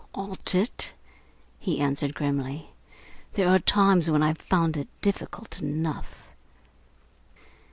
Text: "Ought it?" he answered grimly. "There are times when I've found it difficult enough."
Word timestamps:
"Ought 0.15 0.55
it?" 0.55 0.93
he 1.59 1.79
answered 1.79 2.15
grimly. 2.15 2.71
"There 3.33 3.47
are 3.49 3.59
times 3.59 4.09
when 4.09 4.23
I've 4.23 4.39
found 4.41 4.75
it 4.75 4.87
difficult 4.99 5.61
enough." 5.61 6.23